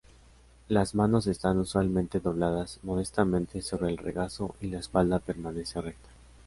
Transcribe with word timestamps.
Las 0.67 0.95
manos 0.95 1.27
están 1.27 1.59
usualmente 1.59 2.19
dobladas 2.19 2.79
modestamente 2.81 3.61
sobre 3.61 3.89
el 3.91 3.97
regazo 3.99 4.55
y 4.59 4.65
la 4.65 4.79
espalda 4.79 5.19
permanece 5.19 5.79
recta. 5.79 6.09